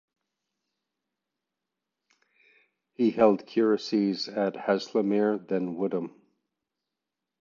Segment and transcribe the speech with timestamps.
[2.95, 6.19] He held curacies at Haslemere then Woodham.